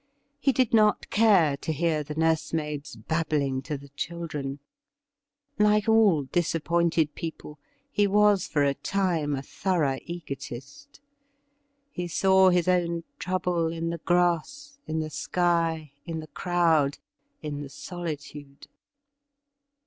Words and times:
He 0.39 0.51
did 0.51 0.73
not 0.73 1.11
care 1.11 1.55
to 1.57 1.71
hear 1.71 2.01
the 2.03 2.15
nursemaids 2.15 2.95
bab 2.95 3.29
bling 3.29 3.61
to 3.65 3.77
the 3.77 3.89
children. 3.89 4.57
Like 5.59 5.87
all 5.87 6.23
disappointed 6.23 7.13
people, 7.13 7.59
he 7.91 8.07
was 8.07 8.47
for 8.47 8.63
a 8.63 8.73
time 8.73 9.35
a 9.35 9.43
thorough 9.43 9.99
egotist. 10.01 11.01
He 11.91 12.07
saw 12.07 12.49
his 12.49 12.67
own 12.67 13.03
trouble 13.19 13.71
in 13.71 13.91
the 13.91 13.99
grass, 13.99 14.79
in 14.87 15.01
the 15.01 15.11
sky, 15.11 15.91
in 16.07 16.19
the 16.19 16.25
crowd, 16.25 16.97
in 17.43 17.61
the 17.61 17.69
solitude. 17.69 18.67